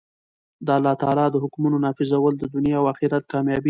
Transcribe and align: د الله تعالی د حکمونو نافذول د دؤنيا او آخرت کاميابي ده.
د 0.65 0.67
الله 0.77 0.93
تعالی 1.01 1.25
د 1.31 1.35
حکمونو 1.43 1.77
نافذول 1.85 2.33
د 2.37 2.43
دؤنيا 2.51 2.77
او 2.81 2.85
آخرت 2.93 3.23
کاميابي 3.31 3.57
ده. 3.57 3.59